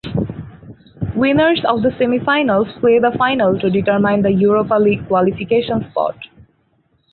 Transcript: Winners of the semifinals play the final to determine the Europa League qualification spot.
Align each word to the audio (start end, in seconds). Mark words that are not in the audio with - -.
Winners 1.15 1.61
of 1.65 1.83
the 1.83 1.89
semifinals 1.89 2.73
play 2.79 2.97
the 2.97 3.15
final 3.19 3.59
to 3.59 3.69
determine 3.69 4.23
the 4.23 4.31
Europa 4.31 4.73
League 4.73 5.07
qualification 5.07 5.87
spot. 5.91 6.15